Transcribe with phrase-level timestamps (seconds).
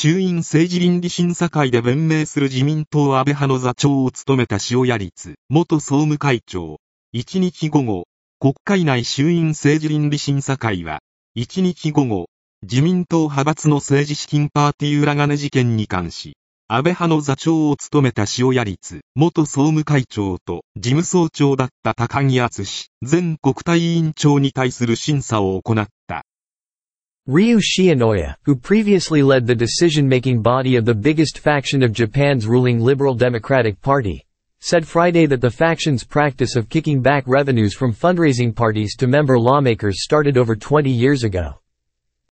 [0.00, 6.76] 衆院政治倫理審査会で弁明する自民党安倍派の座長を務めた塩谷律元総務会長。
[7.16, 8.04] 1日午後、
[8.38, 11.00] 国会内衆院政治倫理審査会は、
[11.36, 12.26] 1日午後、
[12.62, 16.36] 自民党派閥の政治資金パーティー裏金事件に関し、
[16.68, 26.27] 安倍派の座長を務めた塩谷律元総務会長と事務総長だった高木敦前国対委員長に対する審査を行った。
[27.30, 33.12] Ryu Shianoya, who previously led the decision-making body of the biggest faction of Japan's ruling Liberal
[33.12, 34.24] Democratic Party,
[34.60, 39.38] said Friday that the faction's practice of kicking back revenues from fundraising parties to member
[39.38, 41.52] lawmakers started over 20 years ago.